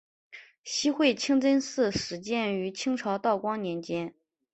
[0.63, 4.15] 西会清真寺始建于清朝道光年间。